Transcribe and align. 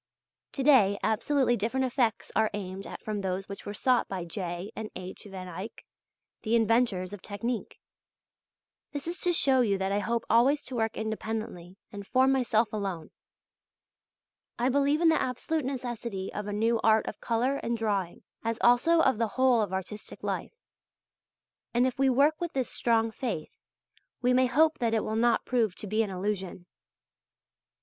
To 0.53 0.63
day 0.63 0.97
absolutely 1.03 1.55
different 1.55 1.85
effects 1.85 2.31
are 2.35 2.49
aimed 2.55 2.87
at 2.87 3.03
from 3.03 3.21
those 3.21 3.47
which 3.47 3.67
were 3.67 3.73
sought 3.75 4.07
by 4.07 4.25
J. 4.25 4.71
and 4.75 4.89
H. 4.95 5.25
van 5.29 5.47
Eyck, 5.47 5.85
the 6.41 6.55
inventors 6.55 7.13
of 7.13 7.21
technique. 7.21 7.79
This 8.93 9.05
is 9.05 9.21
to 9.21 9.31
show 9.31 9.61
you 9.61 9.77
that 9.77 9.91
I 9.91 9.99
hope 9.99 10.25
always 10.27 10.63
to 10.63 10.75
work 10.75 10.97
independently 10.97 11.77
and 11.91 12.07
for 12.07 12.25
myself 12.25 12.73
alone. 12.73 13.11
I 14.57 14.69
believe 14.69 15.01
in 15.01 15.09
the 15.09 15.21
absolute 15.21 15.65
necessity 15.65 16.33
of 16.33 16.47
a 16.47 16.51
new 16.51 16.79
art 16.83 17.05
of 17.05 17.21
colour 17.21 17.57
and 17.57 17.77
drawing, 17.77 18.23
as 18.43 18.57
also 18.61 19.01
of 19.01 19.19
the 19.19 19.27
whole 19.37 19.61
of 19.61 19.71
artistic 19.71 20.23
life. 20.23 20.55
And 21.75 21.85
if 21.85 21.99
we 21.99 22.09
work 22.09 22.41
with 22.41 22.53
this 22.53 22.71
strong 22.71 23.11
faith, 23.11 23.51
we 24.19 24.33
may 24.33 24.47
hope 24.47 24.79
that 24.79 24.95
it 24.95 25.03
will 25.03 25.15
not 25.15 25.45
prove 25.45 25.75
to 25.75 25.85
be 25.85 26.01
an 26.01 26.09
illusion. 26.09 26.65